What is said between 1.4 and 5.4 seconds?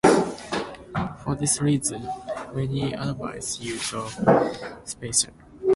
reason, many advise use of spacer.